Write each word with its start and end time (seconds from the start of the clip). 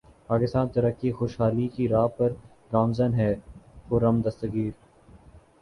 پاکستان 0.27 0.67
ترقی 0.69 1.11
خوشحالی 1.11 1.67
کی 1.67 1.87
راہ 1.87 2.07
پر 2.07 2.31
گامزن 2.71 3.13
ہے 3.13 3.33
خرم 3.89 4.21
دستگیر 4.21 4.71